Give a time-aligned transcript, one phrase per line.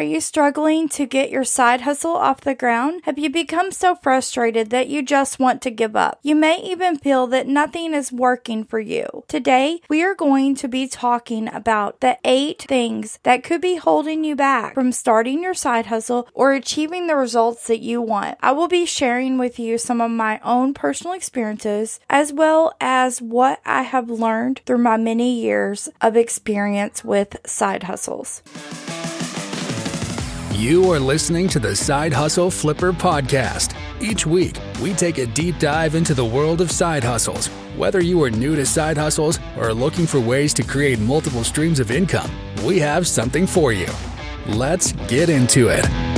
[0.00, 3.02] Are you struggling to get your side hustle off the ground?
[3.04, 6.18] Have you become so frustrated that you just want to give up?
[6.22, 9.24] You may even feel that nothing is working for you.
[9.28, 14.24] Today, we are going to be talking about the eight things that could be holding
[14.24, 18.38] you back from starting your side hustle or achieving the results that you want.
[18.40, 23.20] I will be sharing with you some of my own personal experiences as well as
[23.20, 28.42] what I have learned through my many years of experience with side hustles.
[30.60, 33.74] You are listening to the Side Hustle Flipper podcast.
[33.98, 37.46] Each week, we take a deep dive into the world of side hustles.
[37.78, 41.44] Whether you are new to side hustles or are looking for ways to create multiple
[41.44, 42.30] streams of income,
[42.62, 43.88] we have something for you.
[44.48, 46.09] Let's get into it.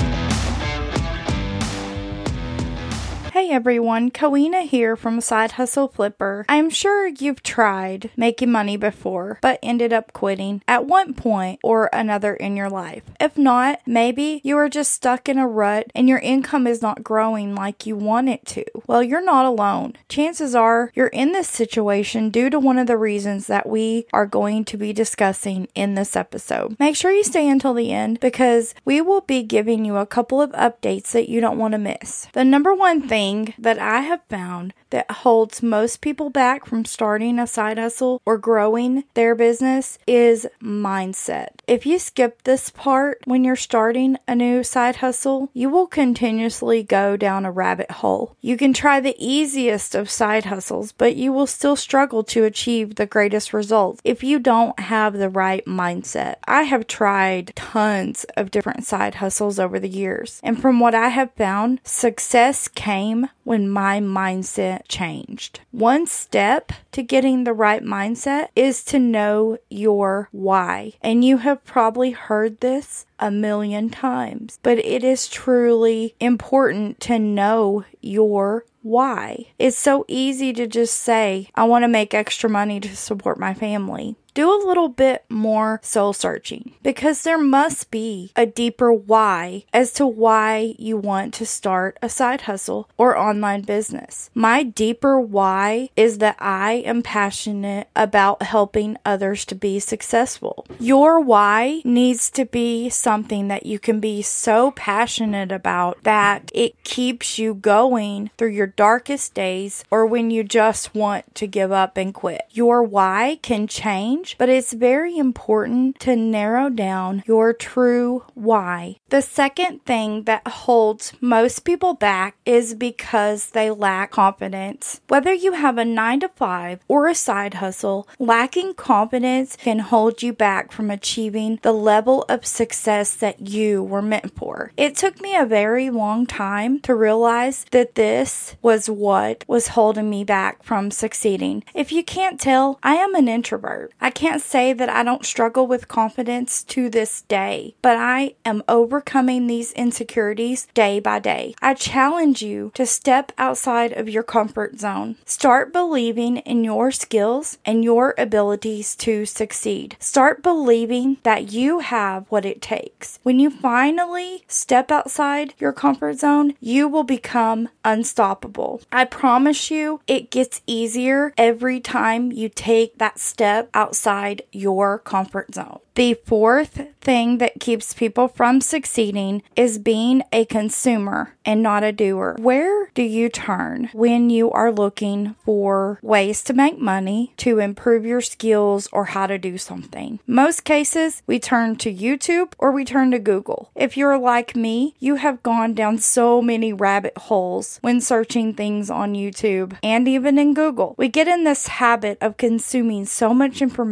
[3.53, 6.47] Everyone, Coena here from Side Hustle Flipper.
[6.49, 11.91] I'm sure you've tried making money before, but ended up quitting at one point or
[11.93, 13.03] another in your life.
[13.21, 17.05] If not, maybe you are just stuck in a rut and your income is not
[17.05, 18.65] growing like you want it to.
[18.87, 19.97] Well, you're not alone.
[20.09, 24.25] Chances are you're in this situation due to one of the reasons that we are
[24.25, 26.81] going to be discussing in this episode.
[26.81, 30.41] Make sure you stay until the end because we will be giving you a couple
[30.41, 32.29] of updates that you don't want to miss.
[32.33, 36.85] The number one thing thing that I have found that holds most people back from
[36.85, 41.49] starting a side hustle or growing their business is mindset.
[41.67, 46.83] If you skip this part when you're starting a new side hustle, you will continuously
[46.83, 48.37] go down a rabbit hole.
[48.41, 52.95] You can try the easiest of side hustles, but you will still struggle to achieve
[52.95, 56.37] the greatest results if you don't have the right mindset.
[56.47, 61.09] I have tried tons of different side hustles over the years, and from what I
[61.09, 65.61] have found, success came when my mindset changed.
[65.71, 70.95] One step to getting the right mindset is to know your why.
[71.03, 77.19] And you have probably heard this a million times, but it is truly important to
[77.19, 79.47] know your why.
[79.59, 83.55] It's so easy to just say, I want to make extra money to support my
[83.55, 89.65] family do a little bit more soul searching because there must be a deeper why
[89.73, 94.31] as to why you want to start a side hustle or online business.
[94.35, 100.67] My deeper why is that I am passionate about helping others to be successful.
[100.79, 106.83] Your why needs to be something that you can be so passionate about that it
[106.85, 111.97] keeps you going through your darkest days or when you just want to give up
[111.97, 112.43] and quit.
[112.51, 118.97] Your why can change change, but it's very important to narrow down your true why.
[119.11, 125.01] The second thing that holds most people back is because they lack confidence.
[125.09, 130.23] Whether you have a 9 to 5 or a side hustle, lacking confidence can hold
[130.23, 134.73] you back from achieving the level of success that you were meant for.
[134.77, 140.09] It took me a very long time to realize that this was what was holding
[140.09, 141.65] me back from succeeding.
[141.75, 143.93] If you can't tell, I am an introvert.
[144.01, 148.63] I can't say that I don't struggle with confidence to this day, but I am
[148.69, 151.55] overcoming these insecurities day by day.
[151.61, 155.17] I challenge you to step outside of your comfort zone.
[155.25, 159.97] Start believing in your skills and your abilities to succeed.
[159.99, 163.19] Start believing that you have what it takes.
[163.23, 168.83] When you finally step outside your comfort zone, you will become unstoppable.
[168.93, 174.99] I promise you, it gets easier every time you take that step outside outside your
[174.99, 175.79] comfort zone.
[175.95, 181.93] The fourth thing that keeps people from succeeding is being a consumer and not a
[181.93, 182.37] doer.
[182.39, 188.07] Where do you turn when you are looking for ways to make money, to improve
[188.07, 190.21] your skills, or how to do something?
[190.27, 193.71] Most cases, we turn to YouTube or we turn to Google.
[193.75, 198.89] If you're like me, you have gone down so many rabbit holes when searching things
[198.89, 200.95] on YouTube and even in Google.
[200.97, 203.92] We get in this habit of consuming so much information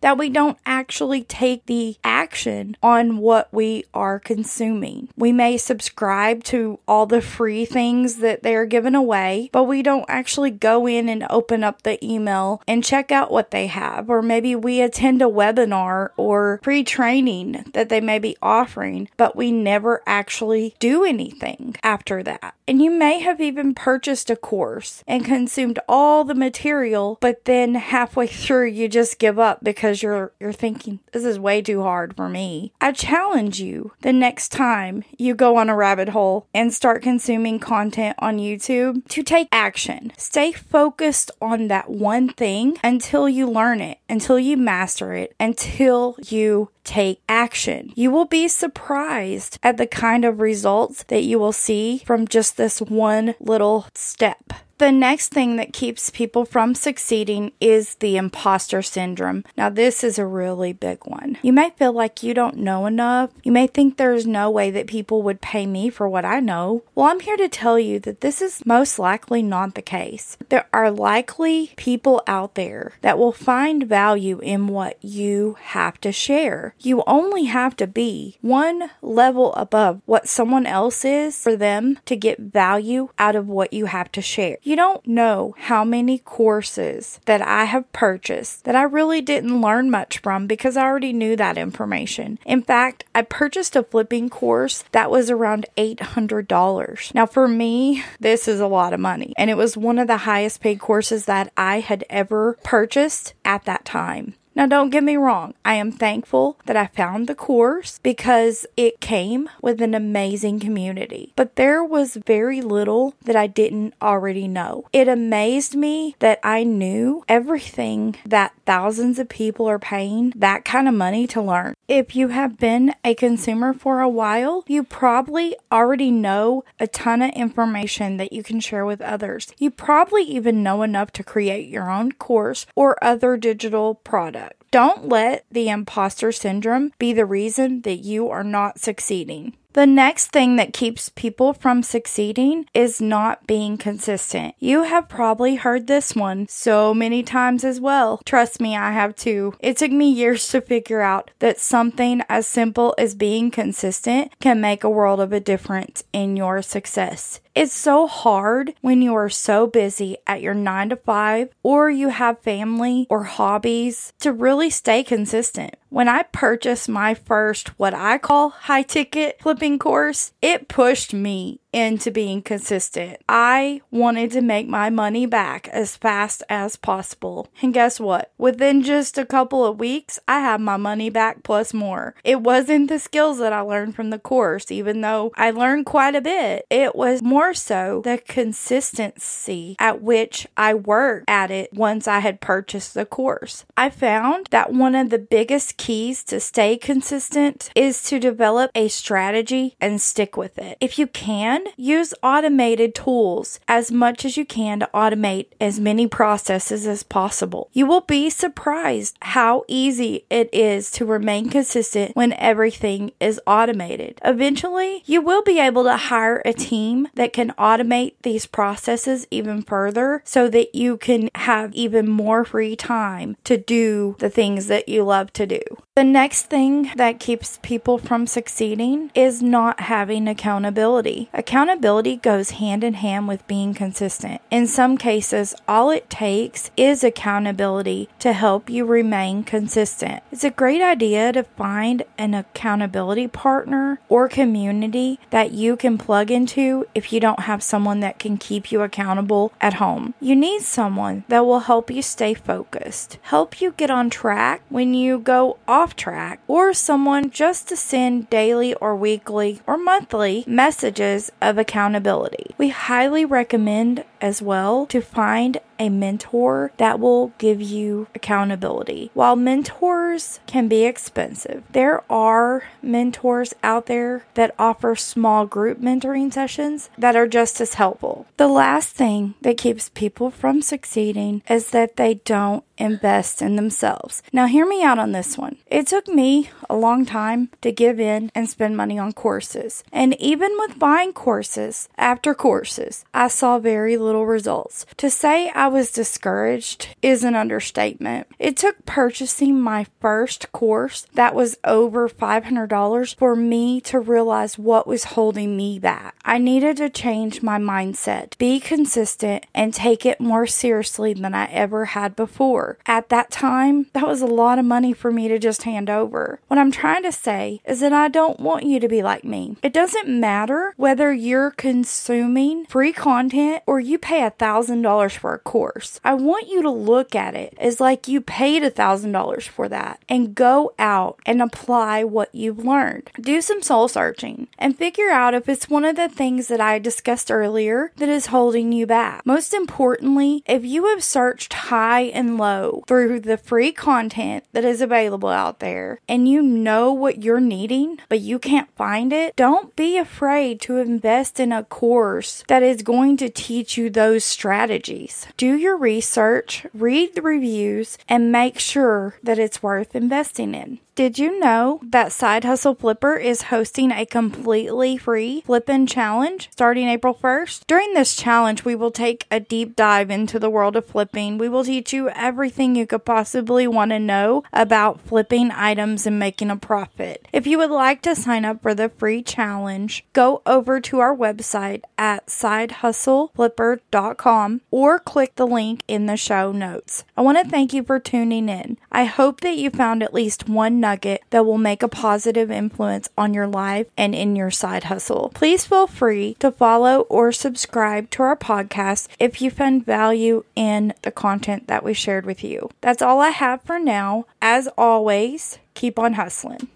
[0.00, 5.08] that we don't actually take the action on what we are consuming.
[5.16, 10.04] We may subscribe to all the free things that they're giving away, but we don't
[10.08, 14.10] actually go in and open up the email and check out what they have.
[14.10, 19.36] Or maybe we attend a webinar or pre training that they may be offering, but
[19.36, 22.54] we never actually do anything after that.
[22.66, 27.74] And you may have even purchased a course and consumed all the material, but then
[27.74, 31.82] halfway through you just give give up because you're you're thinking this is way too
[31.82, 32.72] hard for me.
[32.80, 37.60] I challenge you the next time you go on a rabbit hole and start consuming
[37.60, 40.12] content on YouTube to take action.
[40.16, 46.16] Stay focused on that one thing until you learn it, until you master it, until
[46.26, 47.92] you take action.
[47.94, 52.56] You will be surprised at the kind of results that you will see from just
[52.56, 54.52] this one little step.
[54.78, 59.44] The next thing that keeps people from succeeding is the imposter syndrome.
[59.56, 61.36] Now, this is a really big one.
[61.42, 63.30] You may feel like you don't know enough.
[63.42, 66.84] You may think there's no way that people would pay me for what I know.
[66.94, 70.36] Well, I'm here to tell you that this is most likely not the case.
[70.48, 76.12] There are likely people out there that will find value in what you have to
[76.12, 76.76] share.
[76.78, 82.14] You only have to be one level above what someone else is for them to
[82.14, 84.58] get value out of what you have to share.
[84.68, 89.90] You don't know how many courses that I have purchased that I really didn't learn
[89.90, 92.38] much from because I already knew that information.
[92.44, 97.14] In fact, I purchased a flipping course that was around $800.
[97.14, 100.18] Now, for me, this is a lot of money, and it was one of the
[100.18, 104.34] highest paid courses that I had ever purchased at that time.
[104.58, 109.00] Now, don't get me wrong, I am thankful that I found the course because it
[109.00, 111.32] came with an amazing community.
[111.36, 114.88] But there was very little that I didn't already know.
[114.92, 120.88] It amazed me that I knew everything that thousands of people are paying that kind
[120.88, 121.74] of money to learn.
[121.86, 127.22] If you have been a consumer for a while, you probably already know a ton
[127.22, 129.52] of information that you can share with others.
[129.56, 134.47] You probably even know enough to create your own course or other digital product.
[134.70, 139.56] Don't let the imposter syndrome be the reason that you are not succeeding.
[139.74, 144.54] The next thing that keeps people from succeeding is not being consistent.
[144.58, 148.20] You have probably heard this one so many times as well.
[148.24, 149.54] Trust me, I have too.
[149.60, 154.60] It took me years to figure out that something as simple as being consistent can
[154.60, 157.40] make a world of a difference in your success.
[157.58, 162.10] It's so hard when you are so busy at your nine to five or you
[162.10, 165.74] have family or hobbies to really stay consistent.
[165.88, 171.58] When I purchased my first, what I call high ticket flipping course, it pushed me
[171.72, 173.20] into being consistent.
[173.28, 177.48] I wanted to make my money back as fast as possible.
[177.60, 178.32] And guess what?
[178.38, 182.14] Within just a couple of weeks, I had my money back plus more.
[182.24, 186.14] It wasn't the skills that I learned from the course, even though I learned quite
[186.14, 186.66] a bit.
[186.70, 192.40] It was more so the consistency at which I worked at it once I had
[192.40, 193.64] purchased the course.
[193.76, 198.88] I found that one of the biggest keys to stay consistent is to develop a
[198.88, 200.78] strategy and stick with it.
[200.80, 206.06] If you can, use automated tools as much as you can to automate as many
[206.06, 207.68] processes as possible.
[207.72, 214.20] You will be surprised how easy it is to remain consistent when everything is automated.
[214.24, 219.62] Eventually, you will be able to hire a team that can automate these processes even
[219.62, 224.88] further so that you can have even more free time to do the things that
[224.88, 225.60] you love to do.
[225.98, 231.28] The next thing that keeps people from succeeding is not having accountability.
[231.34, 234.40] Accountability goes hand in hand with being consistent.
[234.48, 240.22] In some cases, all it takes is accountability to help you remain consistent.
[240.30, 246.30] It's a great idea to find an accountability partner or community that you can plug
[246.30, 250.14] into if you don't have someone that can keep you accountable at home.
[250.20, 254.94] You need someone that will help you stay focused, help you get on track when
[254.94, 260.44] you go off off track, or someone just to send daily or weekly or monthly
[260.46, 262.54] messages of accountability.
[262.58, 269.10] We highly recommend as well to find a mentor that will give you accountability.
[269.14, 276.32] While mentors can be expensive, there are mentors out there that offer small group mentoring
[276.32, 278.26] sessions that are just as helpful.
[278.36, 284.22] The last thing that keeps people from succeeding is that they don't invest in themselves.
[284.32, 285.56] Now, hear me out on this one.
[285.66, 289.82] It took me a long time to give in and spend money on courses.
[289.92, 294.86] And even with buying courses after courses, I saw very little results.
[294.96, 298.26] To say I was discouraged is an understatement.
[298.38, 304.86] It took purchasing my first course that was over $500 for me to realize what
[304.86, 306.16] was holding me back.
[306.24, 311.46] I needed to change my mindset, be consistent, and take it more seriously than I
[311.46, 312.78] ever had before.
[312.86, 316.40] At that time, that was a lot of money for me to just hand over.
[316.48, 319.56] What I'm trying to say is that I don't want you to be like me.
[319.62, 325.34] It doesn't matter whether you're consuming free content or you pay a thousand dollars for
[325.34, 326.00] a course.
[326.04, 329.68] I want you to look at it as like you paid a thousand dollars for
[329.68, 333.10] that and go out and apply what you've learned.
[333.20, 336.78] Do some soul searching and figure out if it's one of the things that I
[336.78, 339.24] discussed earlier that is holding you back.
[339.26, 344.80] Most importantly, if you have searched high and low through the free content that is
[344.80, 349.74] available out there and you know what you're needing, but you can't find it, don't
[349.76, 355.26] be afraid to invest in a course that is going to teach you those strategies.
[355.36, 360.78] Do your research, read the reviews, and make sure that it's worth investing in.
[360.98, 366.88] Did you know that Side Hustle Flipper is hosting a completely free flipping challenge starting
[366.88, 367.68] April 1st?
[367.68, 371.38] During this challenge, we will take a deep dive into the world of flipping.
[371.38, 376.18] We will teach you everything you could possibly want to know about flipping items and
[376.18, 377.28] making a profit.
[377.32, 381.16] If you would like to sign up for the free challenge, go over to our
[381.16, 387.04] website at sidehustleflipper.com or click the link in the show notes.
[387.16, 388.78] I want to thank you for tuning in.
[388.90, 393.08] I hope that you found at least one nugget that will make a positive influence
[393.16, 395.30] on your life and in your side hustle.
[395.34, 400.94] Please feel free to follow or subscribe to our podcast if you found value in
[401.02, 402.70] the content that we shared with you.
[402.80, 404.24] That's all I have for now.
[404.40, 406.68] As always, keep on hustling.